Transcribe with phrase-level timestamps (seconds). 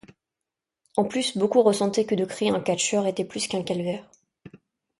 [0.97, 4.03] En plus, beaucoup ressentaient que de créer un catcheur était plus qu'un calvaire.